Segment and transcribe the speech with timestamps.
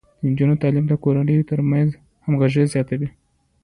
[0.19, 1.89] د نجونو تعليم د کورنيو ترمنځ
[2.25, 3.09] همغږي زياتوي.